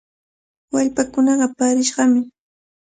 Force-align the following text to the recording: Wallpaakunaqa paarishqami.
Wallpaakunaqa 0.73 1.47
paarishqami. 1.57 2.21